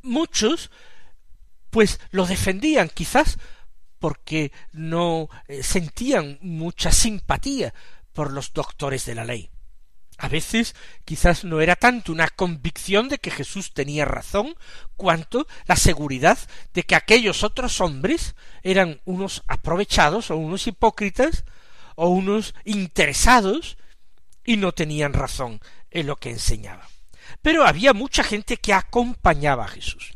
muchos 0.03 0.69
pues 1.69 2.00
lo 2.12 2.27
defendían 2.27 2.89
quizás 2.89 3.39
porque 3.98 4.51
no 4.74 5.29
eh, 5.48 5.63
sentían 5.63 6.38
mucha 6.41 6.91
simpatía 6.91 7.74
por 8.12 8.31
los 8.31 8.53
doctores 8.53 9.05
de 9.05 9.15
la 9.15 9.25
ley. 9.25 9.50
A 10.17 10.27
veces 10.27 10.75
quizás 11.05 11.43
no 11.43 11.62
era 11.62 11.75
tanto 11.75 12.12
una 12.12 12.27
convicción 12.29 13.10
de 13.10 13.17
que 13.17 13.31
Jesús 13.31 13.74
tenía 13.74 14.05
razón, 14.05 14.55
cuanto 14.95 15.48
la 15.65 15.75
seguridad 15.75 16.38
de 16.74 16.83
que 16.83 16.95
aquellos 16.95 17.43
otros 17.43 17.81
hombres 17.81 18.36
eran 18.62 19.01
unos 19.05 19.43
aprovechados 19.48 20.29
o 20.29 20.38
unos 20.38 20.67
hipócritas 20.67 21.43
o 21.95 22.10
unos 22.10 22.53
interesados 22.65 23.77
y 24.45 24.57
no 24.57 24.72
tenían 24.74 25.13
razón 25.13 25.60
en 25.89 26.07
lo 26.07 26.17
que 26.17 26.29
enseñaba. 26.29 26.92
Pero 27.42 27.65
había 27.65 27.94
mucha 27.94 28.24
gente 28.24 28.58
que 28.58 28.74
acompañaba 28.74 29.65
a 29.65 29.70
Jesús. 29.70 30.13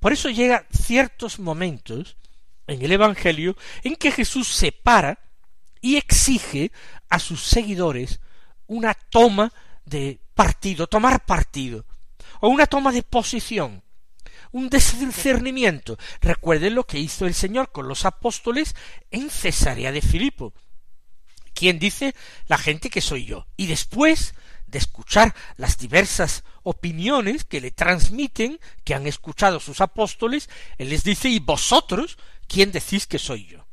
Por 0.00 0.12
eso 0.12 0.30
llega 0.30 0.66
ciertos 0.70 1.38
momentos 1.38 2.16
en 2.66 2.82
el 2.82 2.92
Evangelio 2.92 3.56
en 3.82 3.96
que 3.96 4.10
Jesús 4.10 4.48
se 4.48 4.72
para 4.72 5.18
y 5.80 5.96
exige 5.96 6.72
a 7.10 7.18
sus 7.18 7.42
seguidores 7.42 8.20
una 8.66 8.94
toma 8.94 9.52
de 9.84 10.20
partido, 10.34 10.86
tomar 10.86 11.24
partido, 11.24 11.84
o 12.40 12.48
una 12.48 12.66
toma 12.66 12.92
de 12.92 13.02
posición, 13.02 13.82
un 14.52 14.68
discernimiento. 14.70 15.98
Recuerden 16.20 16.74
lo 16.74 16.86
que 16.86 16.98
hizo 16.98 17.26
el 17.26 17.34
Señor 17.34 17.70
con 17.72 17.88
los 17.88 18.04
apóstoles 18.04 18.74
en 19.10 19.30
Cesarea 19.30 19.92
de 19.92 20.00
Filipo. 20.00 20.54
¿Quién 21.52 21.78
dice 21.78 22.14
la 22.46 22.58
gente 22.58 22.90
que 22.90 23.00
soy 23.00 23.26
yo? 23.26 23.46
Y 23.56 23.66
después 23.66 24.34
de 24.74 24.80
escuchar 24.80 25.34
las 25.56 25.78
diversas 25.78 26.42
opiniones 26.64 27.44
que 27.44 27.60
le 27.60 27.70
transmiten, 27.70 28.58
que 28.82 28.94
han 28.94 29.06
escuchado 29.06 29.60
sus 29.60 29.80
apóstoles, 29.80 30.50
Él 30.78 30.88
les 30.88 31.04
dice, 31.04 31.28
¿y 31.28 31.38
vosotros 31.38 32.18
quién 32.48 32.72
decís 32.72 33.06
que 33.06 33.20
soy 33.20 33.46
yo? 33.46 33.66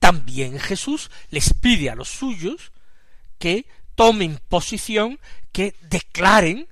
También 0.00 0.58
Jesús 0.58 1.10
les 1.28 1.52
pide 1.52 1.90
a 1.90 1.94
los 1.94 2.08
suyos 2.08 2.72
que 3.38 3.66
tomen 3.94 4.40
posición, 4.48 5.20
que 5.52 5.76
declaren 5.82 6.68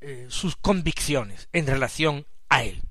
eh, 0.00 0.26
sus 0.28 0.56
convicciones 0.56 1.48
en 1.52 1.68
relación 1.68 2.26
a 2.48 2.64
él. 2.64 2.82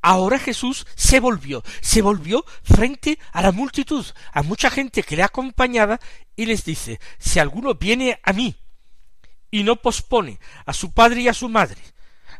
Ahora 0.00 0.38
Jesús 0.38 0.86
se 0.94 1.18
volvió, 1.18 1.64
se 1.80 2.02
volvió 2.02 2.44
frente 2.62 3.18
a 3.32 3.42
la 3.42 3.50
multitud, 3.50 4.06
a 4.32 4.42
mucha 4.42 4.70
gente 4.70 5.02
que 5.02 5.16
le 5.16 5.24
acompañaba, 5.24 5.98
y 6.36 6.46
les 6.46 6.64
dice, 6.64 7.00
si 7.18 7.40
alguno 7.40 7.74
viene 7.74 8.20
a 8.22 8.32
mí 8.32 8.56
y 9.52 9.62
no 9.62 9.76
pospone 9.76 10.40
a 10.66 10.72
su 10.72 10.92
padre 10.92 11.20
y 11.20 11.28
a 11.28 11.34
su 11.34 11.48
madre, 11.48 11.80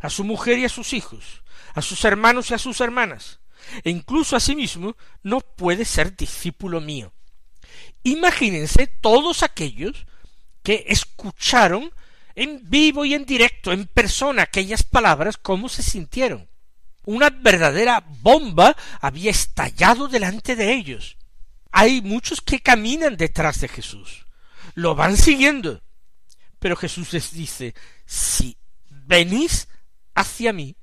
a 0.00 0.10
su 0.10 0.24
mujer 0.24 0.58
y 0.58 0.64
a 0.64 0.68
sus 0.68 0.94
hijos, 0.94 1.44
a 1.74 1.82
sus 1.82 2.04
hermanos 2.04 2.50
y 2.50 2.54
a 2.54 2.58
sus 2.58 2.80
hermanas, 2.80 3.38
e 3.84 3.90
incluso 3.90 4.34
a 4.34 4.40
sí 4.40 4.56
mismo, 4.56 4.96
no 5.22 5.40
puede 5.40 5.84
ser 5.84 6.16
discípulo 6.16 6.80
mío. 6.80 7.12
Imagínense 8.02 8.86
todos 8.86 9.44
aquellos 9.44 10.06
que 10.62 10.86
escucharon 10.88 11.92
en 12.34 12.60
vivo 12.64 13.04
y 13.04 13.12
en 13.14 13.26
directo, 13.26 13.72
en 13.72 13.86
persona, 13.86 14.42
aquellas 14.42 14.82
palabras, 14.82 15.36
cómo 15.36 15.68
se 15.68 15.82
sintieron. 15.82 16.48
Una 17.04 17.28
verdadera 17.28 18.02
bomba 18.22 18.74
había 19.00 19.30
estallado 19.30 20.08
delante 20.08 20.56
de 20.56 20.72
ellos. 20.72 21.18
Hay 21.72 22.00
muchos 22.00 22.40
que 22.40 22.60
caminan 22.60 23.18
detrás 23.18 23.60
de 23.60 23.68
Jesús, 23.68 24.26
lo 24.74 24.94
van 24.94 25.18
siguiendo. 25.18 25.82
Pero 26.62 26.76
Jesús 26.76 27.12
les 27.12 27.32
dice, 27.32 27.74
si 28.06 28.56
venís 28.88 29.66
hacia 30.14 30.52
mí 30.52 30.76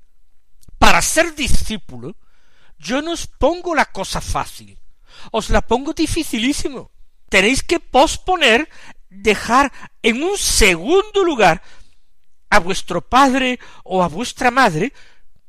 para 0.78 1.00
ser 1.00 1.34
discípulo, 1.34 2.16
yo 2.78 3.00
no 3.00 3.12
os 3.12 3.26
pongo 3.26 3.74
la 3.74 3.86
cosa 3.86 4.20
fácil, 4.20 4.78
os 5.32 5.48
la 5.48 5.62
pongo 5.62 5.94
dificilísimo. 5.94 6.90
Tenéis 7.30 7.62
que 7.62 7.80
posponer 7.80 8.68
dejar 9.08 9.72
en 10.02 10.22
un 10.22 10.36
segundo 10.36 11.24
lugar 11.24 11.62
a 12.50 12.58
vuestro 12.58 13.00
padre 13.00 13.58
o 13.82 14.02
a 14.02 14.08
vuestra 14.08 14.50
madre 14.50 14.92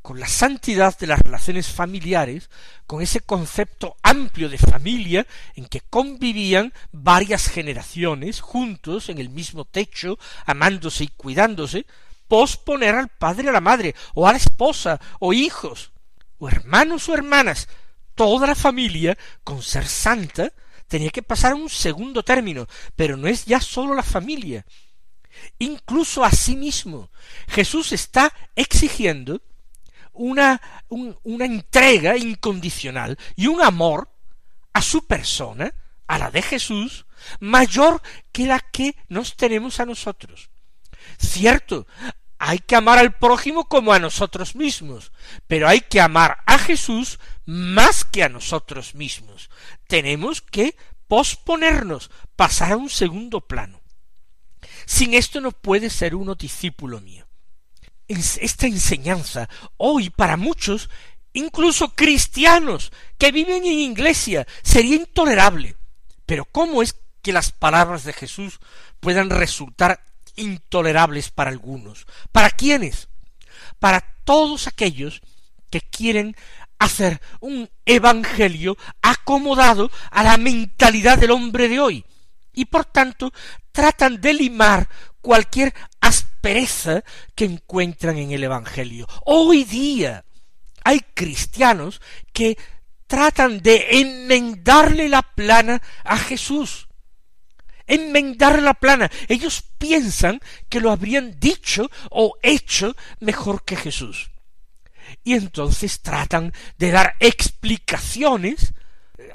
con 0.01 0.19
la 0.19 0.27
santidad 0.27 0.97
de 0.97 1.07
las 1.07 1.19
relaciones 1.19 1.67
familiares, 1.67 2.49
con 2.87 3.01
ese 3.01 3.21
concepto 3.21 3.97
amplio 4.01 4.49
de 4.49 4.57
familia 4.57 5.27
en 5.55 5.65
que 5.65 5.81
convivían 5.81 6.73
varias 6.91 7.47
generaciones 7.47 8.41
juntos 8.41 9.09
en 9.09 9.19
el 9.19 9.29
mismo 9.29 9.65
techo, 9.65 10.17
amándose 10.45 11.03
y 11.05 11.07
cuidándose, 11.09 11.85
posponer 12.27 12.95
al 12.95 13.09
padre 13.09 13.49
a 13.49 13.51
la 13.51 13.61
madre, 13.61 13.95
o 14.13 14.27
a 14.27 14.31
la 14.31 14.37
esposa, 14.37 14.99
o 15.19 15.33
hijos, 15.33 15.91
o 16.39 16.47
hermanos 16.49 17.07
o 17.09 17.13
hermanas, 17.13 17.67
toda 18.15 18.47
la 18.47 18.55
familia, 18.55 19.17
con 19.43 19.61
ser 19.61 19.87
santa, 19.87 20.51
tenía 20.87 21.11
que 21.11 21.23
pasar 21.23 21.53
a 21.53 21.55
un 21.55 21.69
segundo 21.69 22.23
término, 22.23 22.67
pero 22.95 23.17
no 23.17 23.27
es 23.27 23.45
ya 23.45 23.61
sólo 23.61 23.93
la 23.93 24.03
familia. 24.03 24.65
Incluso 25.59 26.23
a 26.23 26.31
sí 26.31 26.55
mismo. 26.55 27.09
Jesús 27.47 27.91
está 27.93 28.33
exigiendo 28.55 29.41
una, 30.21 30.62
una 30.89 31.45
entrega 31.45 32.15
incondicional 32.15 33.17
y 33.36 33.47
un 33.47 33.62
amor 33.62 34.10
a 34.71 34.81
su 34.81 35.07
persona, 35.07 35.73
a 36.07 36.19
la 36.19 36.29
de 36.29 36.41
Jesús, 36.41 37.05
mayor 37.39 38.01
que 38.31 38.45
la 38.45 38.60
que 38.60 38.95
nos 39.10 39.36
tenemos 39.36 39.79
a 39.79 39.86
nosotros. 39.86 40.49
Cierto, 41.17 41.88
hay 42.38 42.60
que 42.60 42.75
amar 42.75 42.99
al 42.99 43.17
prójimo 43.17 43.65
como 43.65 43.93
a 43.93 43.99
nosotros 43.99 44.55
mismos, 44.55 45.12
pero 45.47 45.67
hay 45.67 45.81
que 45.81 45.99
amar 45.99 46.38
a 46.45 46.60
Jesús 46.60 47.19
más 47.45 48.05
que 48.05 48.23
a 48.23 48.29
nosotros 48.29 48.93
mismos. 48.93 49.49
Tenemos 49.88 50.41
que 50.41 50.75
posponernos, 51.07 52.12
pasar 52.36 52.73
a 52.73 52.77
un 52.77 52.89
segundo 52.89 53.41
plano. 53.41 53.81
Sin 54.86 55.13
esto 55.15 55.41
no 55.41 55.51
puede 55.51 55.89
ser 55.89 56.15
uno 56.15 56.36
discípulo 56.36 57.01
mío. 57.01 57.27
Esta 58.12 58.67
enseñanza 58.67 59.50
hoy 59.78 60.10
para 60.10 60.38
muchos, 60.38 60.89
incluso 61.34 61.95
cristianos 61.95 62.91
que 63.17 63.32
viven 63.32 63.63
en 63.65 63.80
iglesia, 63.80 64.47
sería 64.62 64.95
intolerable. 64.95 65.76
Pero 66.26 66.45
¿cómo 66.45 66.82
es 66.82 66.95
que 67.21 67.34
las 67.34 67.52
palabras 67.52 68.04
de 68.04 68.13
Jesús 68.13 68.60
puedan 69.00 69.30
resultar 69.30 70.04
intolerables 70.36 71.30
para 71.30 71.50
algunos. 71.50 72.06
¿Para 72.32 72.50
quiénes? 72.50 73.10
Para 73.80 74.02
todos 74.24 74.67
aquellos 74.67 75.21
que 75.69 75.82
quieren 75.82 76.36
hacer 76.80 77.21
un 77.39 77.69
evangelio 77.86 78.78
acomodado 79.02 79.91
a 80.10 80.24
la 80.24 80.38
mentalidad 80.38 81.17
del 81.17 81.32
hombre 81.32 81.69
de 81.69 81.80
hoy 81.80 82.06
y 82.54 82.65
por 82.65 82.86
tanto 82.86 83.32
tratan 83.71 84.19
de 84.19 84.34
limar 84.34 84.89
cualquier 85.21 85.73
aspereza 85.99 87.03
que 87.36 87.45
encuentran 87.45 88.17
en 88.17 88.31
el 88.31 88.43
evangelio. 88.43 89.07
Hoy 89.25 89.63
día 89.63 90.25
hay 90.84 90.99
cristianos 91.13 92.01
que 92.34 92.57
tratan 93.07 93.62
de 93.62 93.88
enmendarle 94.01 95.10
la 95.10 95.21
plana 95.21 95.81
a 96.03 96.17
Jesús 96.17 96.88
enmendar 97.91 98.62
la 98.62 98.73
plana. 98.73 99.12
Ellos 99.27 99.63
piensan 99.77 100.39
que 100.69 100.79
lo 100.79 100.91
habrían 100.91 101.39
dicho 101.39 101.89
o 102.10 102.38
hecho 102.41 102.95
mejor 103.19 103.63
que 103.63 103.75
Jesús. 103.75 104.31
Y 105.23 105.34
entonces 105.34 106.01
tratan 106.01 106.53
de 106.77 106.91
dar 106.91 107.15
explicaciones, 107.19 108.73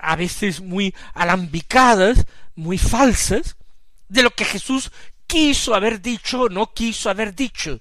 a 0.01 0.17
veces 0.17 0.61
muy 0.61 0.95
alambicadas, 1.13 2.27
muy 2.55 2.79
falsas, 2.79 3.57
de 4.09 4.23
lo 4.23 4.31
que 4.31 4.45
Jesús 4.45 4.91
quiso 5.27 5.75
haber 5.75 6.01
dicho 6.01 6.43
o 6.43 6.49
no 6.49 6.73
quiso 6.73 7.11
haber 7.11 7.35
dicho. 7.35 7.81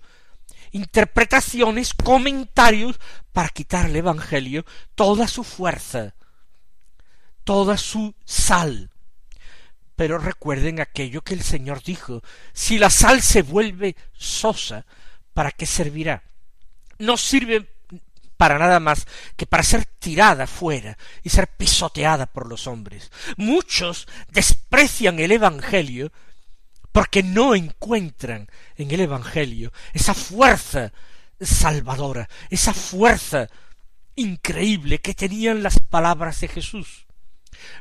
Interpretaciones, 0.71 1.93
comentarios 1.93 2.99
para 3.31 3.49
quitar 3.49 3.86
al 3.86 3.95
Evangelio 3.95 4.65
toda 4.95 5.27
su 5.27 5.43
fuerza, 5.43 6.15
toda 7.43 7.77
su 7.77 8.13
sal. 8.25 8.91
Pero 9.95 10.17
recuerden 10.17 10.81
aquello 10.81 11.21
que 11.21 11.34
el 11.34 11.43
Señor 11.43 11.81
dijo, 11.81 12.21
si 12.53 12.77
la 12.77 12.89
sal 12.89 13.21
se 13.21 13.41
vuelve 13.41 13.95
sosa, 14.13 14.86
¿para 15.34 15.51
qué 15.51 15.65
servirá? 15.65 16.23
No 16.99 17.15
sirve 17.15 17.69
para 18.38 18.60
nada 18.60 18.79
más 18.79 19.08
que 19.38 19.45
para 19.45 19.63
ser 19.63 19.86
tirada 19.86 20.47
fuera 20.47 20.97
y 21.23 21.29
ser 21.29 21.47
pisoteada 21.47 22.25
por 22.25 22.47
los 22.47 22.67
hombres. 22.67 23.12
Muchos 23.38 24.08
desprecian 24.29 25.19
el 25.19 25.31
Evangelio 25.31 26.12
porque 26.95 27.23
no 27.23 27.55
encuentran 27.55 28.47
en 28.77 28.89
el 28.89 29.01
Evangelio 29.01 29.73
esa 29.91 30.13
fuerza 30.13 30.93
salvadora, 31.41 32.29
esa 32.49 32.73
fuerza 32.73 33.49
increíble 34.15 35.01
que 35.01 35.13
tenían 35.13 35.62
las 35.62 35.77
palabras 35.77 36.39
de 36.39 36.47
Jesús. 36.47 37.05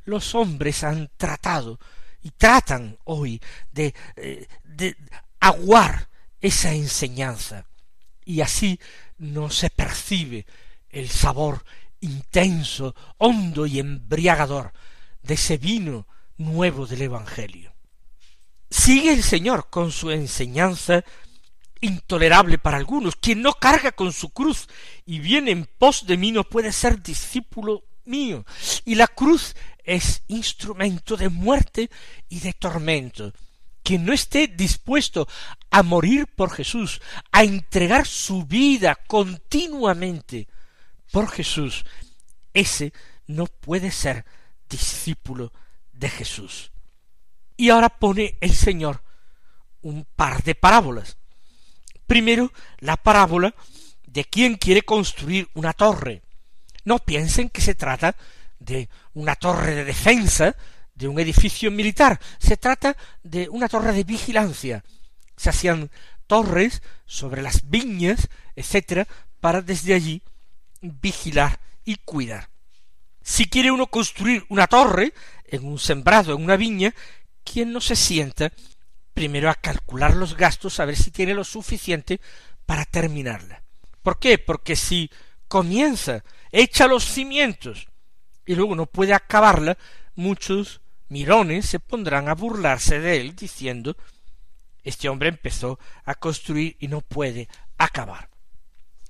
Los 0.05 0.35
hombres 0.35 0.83
han 0.83 1.13
tratado 1.17 1.79
y 2.25 2.33
tratan 2.33 2.99
hoy 3.05 3.41
de, 3.71 3.95
eh, 4.17 4.49
de 4.65 4.97
aguar 5.39 6.09
esa 6.41 6.73
enseñanza 6.73 7.67
y 8.25 8.41
así 8.41 8.81
no 9.19 9.49
se 9.49 9.71
percibe 9.71 10.45
el 10.91 11.09
sabor 11.09 11.65
intenso, 12.01 12.97
hondo 13.19 13.65
y 13.65 13.79
embriagador 13.79 14.73
de 15.23 15.35
ese 15.35 15.57
vino 15.57 16.09
nuevo 16.37 16.89
del 16.89 17.03
Evangelio. 17.03 17.74
Sigue 18.71 19.13
el 19.13 19.23
Señor 19.23 19.69
con 19.71 19.93
su 19.93 20.11
enseñanza 20.11 21.05
intolerable 21.81 22.59
para 22.59 22.77
algunos. 22.77 23.17
Quien 23.17 23.43
no 23.43 23.53
carga 23.53 23.93
con 23.93 24.13
su 24.13 24.31
cruz 24.31 24.69
y 25.05 25.19
viene 25.19 25.51
en 25.51 25.67
pos 25.67 26.07
de 26.07 26.17
mí 26.17 26.33
no 26.33 26.45
puede 26.45 26.73
ser 26.73 27.03
discípulo 27.03 27.85
mío. 28.05 28.45
Y 28.85 28.95
la 28.95 29.07
cruz 29.07 29.55
es 29.85 30.23
instrumento 30.29 31.17
de 31.17 31.29
muerte 31.29 31.91
y 32.29 32.41
de 32.41 32.53
tormento. 32.53 33.33
Quien 33.83 34.07
no 34.07 34.15
esté 34.15 34.49
dispuesto 34.49 35.29
a 35.71 35.83
morir 35.83 36.27
por 36.27 36.51
Jesús, 36.51 37.03
a 37.31 37.45
entregar 37.45 38.07
su 38.07 38.45
vida 38.47 38.99
continuamente 39.07 40.49
por 41.13 41.29
Jesús, 41.29 41.85
ese 42.55 42.95
no 43.27 43.47
puede 43.47 43.91
ser 43.91 44.25
discípulo 44.71 45.53
de 45.93 46.09
Jesús. 46.09 46.73
Y 47.57 47.71
ahora 47.71 47.89
pone 47.89 48.37
el 48.41 48.55
Señor 48.55 49.03
un 49.83 50.07
par 50.17 50.43
de 50.43 50.55
parábolas. 50.55 51.17
Primero, 52.07 52.53
la 52.79 52.97
parábola 52.97 53.55
de 54.07 54.25
quien 54.25 54.57
quiere 54.57 54.83
construir 54.83 55.49
una 55.55 55.73
torre. 55.73 56.23
No 56.85 56.99
piensen 56.99 57.49
que 57.51 57.61
se 57.61 57.75
trata 57.75 58.17
de 58.59 58.89
una 59.15 59.37
torre 59.37 59.75
de 59.75 59.85
defensa, 59.85 60.57
de 60.95 61.09
un 61.09 61.19
edificio 61.19 61.71
militar, 61.71 62.21
se 62.39 62.57
trata 62.57 62.97
de 63.23 63.49
una 63.49 63.69
torre 63.69 63.93
de 63.93 64.05
vigilancia. 64.05 64.85
Se 65.37 65.51
hacían 65.51 65.91
torres 66.27 66.83
sobre 67.07 67.43
las 67.43 67.69
viñas, 67.69 68.29
etcétera, 68.55 69.07
para 69.41 69.61
desde 69.61 69.95
allí 69.95 70.23
vigilar 70.81 71.59
y 71.85 71.97
cuidar. 71.97 72.49
Si 73.23 73.47
quiere 73.47 73.71
uno 73.71 73.87
construir 73.87 74.45
una 74.49 74.67
torre 74.67 75.13
en 75.47 75.67
un 75.67 75.79
sembrado, 75.79 76.35
en 76.35 76.45
una 76.45 76.57
viña, 76.57 76.95
¿quién 77.45 77.73
no 77.73 77.81
se 77.81 77.97
sienta 77.97 78.53
primero 79.13 79.51
a 79.51 79.55
calcular 79.55 80.17
los 80.17 80.37
gastos, 80.37 80.81
a 80.81 80.85
ver 80.85 80.97
si 80.97 81.11
tiene 81.11 81.35
lo 81.35 81.45
suficiente 81.45 82.21
para 82.67 82.85
terminarla? 82.85 83.63
¿Por 84.03 84.19
qué? 84.19 84.39
Porque 84.39 84.77
si 84.77 85.11
comienza, 85.49 86.25
echa 86.51 86.87
los 86.87 87.05
cimientos 87.05 87.87
y 88.47 88.55
luego 88.55 88.75
no 88.75 88.87
puede 88.87 89.15
acabarla, 89.15 89.79
muchos 90.15 90.81
mirones 91.09 91.67
se 91.67 91.81
pondrán 91.81 92.29
a 92.29 92.35
burlarse 92.35 92.99
de 92.99 93.21
él 93.21 93.37
diciendo 93.37 93.97
este 94.85 95.09
hombre 95.09 95.31
empezó 95.31 95.79
a 96.05 96.15
construir 96.15 96.77
y 96.79 96.89
no 96.89 97.01
puede 97.01 97.49
acabar. 97.79 98.29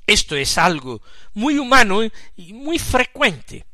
Esto 0.06 0.36
es 0.36 0.56
algo 0.56 1.02
muy 1.34 1.58
humano 1.58 2.00
y 2.36 2.52
muy 2.52 2.78
frecuente, 2.78 3.66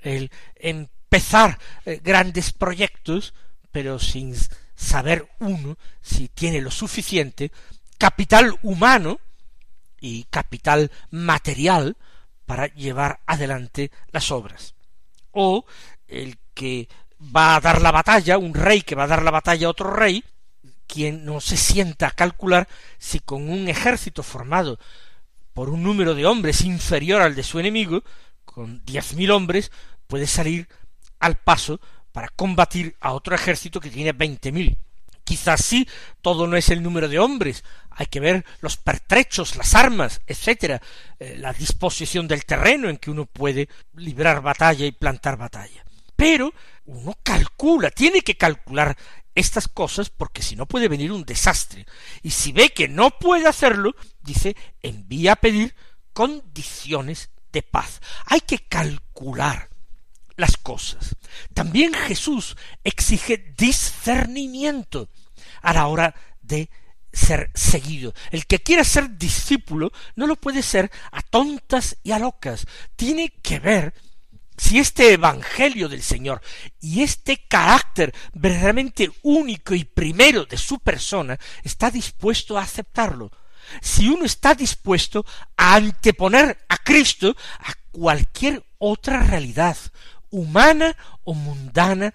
el 0.00 0.30
empezar 0.56 1.58
eh, 1.86 2.00
grandes 2.02 2.52
proyectos, 2.52 3.34
pero 3.72 3.98
sin 3.98 4.34
saber 4.74 5.28
uno 5.38 5.76
si 6.00 6.28
tiene 6.28 6.60
lo 6.60 6.70
suficiente 6.70 7.52
capital 7.98 8.58
humano 8.62 9.20
y 10.00 10.24
capital 10.24 10.90
material 11.10 11.96
para 12.46 12.66
llevar 12.68 13.20
adelante 13.26 13.90
las 14.10 14.30
obras. 14.30 14.74
O 15.32 15.64
el 16.08 16.38
que 16.54 16.88
va 17.20 17.56
a 17.56 17.60
dar 17.60 17.82
la 17.82 17.92
batalla, 17.92 18.38
un 18.38 18.54
rey 18.54 18.82
que 18.82 18.94
va 18.94 19.04
a 19.04 19.08
dar 19.08 19.22
la 19.22 19.30
batalla 19.30 19.66
a 19.66 19.70
otro 19.70 19.92
rey, 19.92 20.24
quien 20.86 21.24
no 21.24 21.40
se 21.40 21.56
sienta 21.56 22.08
a 22.08 22.10
calcular 22.12 22.66
si 22.98 23.20
con 23.20 23.48
un 23.48 23.68
ejército 23.68 24.22
formado 24.22 24.78
por 25.52 25.68
un 25.68 25.82
número 25.82 26.14
de 26.14 26.26
hombres 26.26 26.62
inferior 26.62 27.22
al 27.22 27.34
de 27.34 27.42
su 27.42 27.60
enemigo, 27.60 28.02
con 28.44 28.84
diez 28.84 29.14
mil 29.14 29.30
hombres, 29.30 29.70
puede 30.06 30.26
salir 30.26 30.68
al 31.20 31.36
paso 31.36 31.80
para 32.12 32.28
combatir 32.28 32.96
a 33.00 33.12
otro 33.12 33.34
ejército 33.34 33.80
que 33.80 33.90
tiene 33.90 34.12
veinte 34.12 34.52
mil. 34.52 34.76
Quizás 35.24 35.64
sí, 35.64 35.86
todo 36.22 36.46
no 36.46 36.56
es 36.56 36.70
el 36.70 36.82
número 36.82 37.08
de 37.08 37.18
hombres, 37.18 37.62
hay 37.90 38.06
que 38.06 38.18
ver 38.18 38.44
los 38.60 38.76
pertrechos, 38.76 39.56
las 39.56 39.74
armas, 39.74 40.20
etcétera, 40.26 40.80
eh, 41.18 41.36
la 41.38 41.52
disposición 41.52 42.26
del 42.26 42.44
terreno 42.44 42.88
en 42.88 42.96
que 42.96 43.10
uno 43.10 43.26
puede 43.26 43.68
librar 43.94 44.42
batalla 44.42 44.86
y 44.86 44.92
plantar 44.92 45.36
batalla. 45.36 45.84
Pero 46.16 46.52
uno 46.86 47.16
calcula, 47.22 47.90
tiene 47.90 48.22
que 48.22 48.36
calcular 48.36 48.96
estas 49.34 49.68
cosas 49.68 50.10
porque 50.10 50.42
si 50.42 50.56
no 50.56 50.66
puede 50.66 50.88
venir 50.88 51.12
un 51.12 51.24
desastre. 51.24 51.86
Y 52.22 52.30
si 52.30 52.52
ve 52.52 52.70
que 52.70 52.88
no 52.88 53.10
puede 53.10 53.46
hacerlo, 53.46 53.94
dice, 54.20 54.56
envía 54.82 55.32
a 55.32 55.36
pedir 55.36 55.74
condiciones 56.12 57.30
de 57.52 57.62
paz. 57.62 58.00
Hay 58.26 58.40
que 58.40 58.58
calcular 58.58 59.70
las 60.40 60.56
cosas. 60.56 61.16
También 61.54 61.94
Jesús 61.94 62.56
exige 62.84 63.54
discernimiento 63.56 65.08
a 65.62 65.72
la 65.72 65.86
hora 65.86 66.14
de 66.42 66.70
ser 67.12 67.50
seguido. 67.54 68.14
El 68.30 68.46
que 68.46 68.60
quiera 68.60 68.84
ser 68.84 69.16
discípulo 69.16 69.92
no 70.16 70.26
lo 70.26 70.36
puede 70.36 70.62
ser 70.62 70.90
a 71.12 71.22
tontas 71.22 71.96
y 72.02 72.12
a 72.12 72.18
locas. 72.18 72.66
Tiene 72.96 73.30
que 73.42 73.58
ver 73.58 73.94
si 74.56 74.78
este 74.78 75.14
Evangelio 75.14 75.88
del 75.88 76.02
Señor 76.02 76.42
y 76.80 77.02
este 77.02 77.46
carácter 77.48 78.14
verdaderamente 78.34 79.10
único 79.22 79.74
y 79.74 79.84
primero 79.84 80.44
de 80.44 80.58
su 80.58 80.78
persona 80.80 81.38
está 81.64 81.90
dispuesto 81.90 82.58
a 82.58 82.62
aceptarlo, 82.62 83.30
si 83.80 84.08
uno 84.08 84.24
está 84.24 84.54
dispuesto 84.54 85.24
a 85.56 85.76
anteponer 85.76 86.58
a 86.68 86.76
Cristo 86.78 87.36
a 87.60 87.72
cualquier 87.90 88.64
otra 88.78 89.22
realidad, 89.22 89.76
humana 90.30 90.96
o 91.24 91.34
mundana 91.34 92.14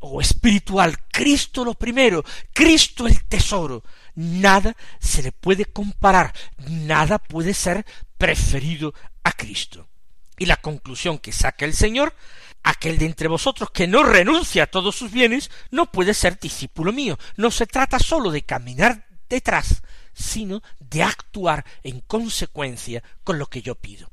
o 0.00 0.20
espiritual, 0.20 0.96
Cristo 1.10 1.64
lo 1.64 1.74
primero, 1.74 2.24
Cristo 2.52 3.06
el 3.06 3.24
tesoro, 3.24 3.82
nada 4.14 4.76
se 5.00 5.22
le 5.22 5.32
puede 5.32 5.64
comparar, 5.64 6.34
nada 6.68 7.18
puede 7.18 7.54
ser 7.54 7.86
preferido 8.18 8.94
a 9.22 9.32
Cristo. 9.32 9.88
Y 10.36 10.46
la 10.46 10.56
conclusión 10.56 11.18
que 11.18 11.32
saca 11.32 11.64
el 11.64 11.74
Señor, 11.74 12.14
aquel 12.62 12.98
de 12.98 13.06
entre 13.06 13.28
vosotros 13.28 13.70
que 13.70 13.86
no 13.86 14.02
renuncia 14.02 14.64
a 14.64 14.66
todos 14.66 14.96
sus 14.96 15.10
bienes, 15.10 15.50
no 15.70 15.90
puede 15.90 16.12
ser 16.12 16.38
discípulo 16.38 16.92
mío. 16.92 17.18
No 17.36 17.50
se 17.50 17.66
trata 17.66 17.98
sólo 17.98 18.30
de 18.30 18.42
caminar 18.42 19.06
detrás, 19.28 19.82
sino 20.12 20.62
de 20.80 21.02
actuar 21.02 21.64
en 21.82 22.00
consecuencia 22.00 23.02
con 23.22 23.38
lo 23.38 23.46
que 23.46 23.62
yo 23.62 23.74
pido. 23.74 24.10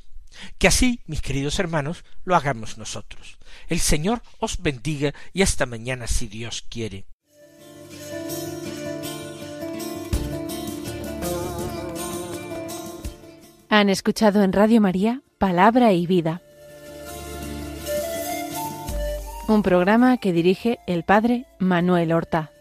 Que 0.57 0.67
así, 0.67 1.01
mis 1.05 1.21
queridos 1.21 1.59
hermanos, 1.59 2.03
lo 2.23 2.35
hagamos 2.35 2.77
nosotros. 2.77 3.37
El 3.67 3.79
Señor 3.79 4.21
os 4.39 4.61
bendiga 4.61 5.13
y 5.33 5.41
hasta 5.41 5.65
mañana 5.65 6.07
si 6.07 6.27
Dios 6.27 6.65
quiere. 6.69 7.05
Han 13.69 13.89
escuchado 13.89 14.43
en 14.43 14.51
Radio 14.51 14.81
María 14.81 15.21
Palabra 15.37 15.93
y 15.93 16.05
Vida. 16.05 16.41
Un 19.47 19.63
programa 19.63 20.17
que 20.17 20.33
dirige 20.33 20.79
el 20.87 21.03
Padre 21.03 21.45
Manuel 21.57 22.11
Horta. 22.11 22.51